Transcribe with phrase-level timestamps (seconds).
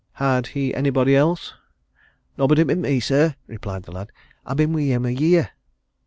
[0.13, 1.53] "Had he anybody else?"
[2.35, 4.11] "Nobody but me, sir," replied the lad.
[4.43, 5.51] "I've been with him a year."